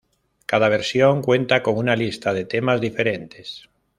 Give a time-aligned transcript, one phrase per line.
[0.47, 3.69] Cada versión cuenta con una lista de temas diferentes.